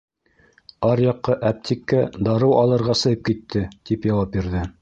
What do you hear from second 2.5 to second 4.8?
алырға сығып китте,— тип яуап бирҙе.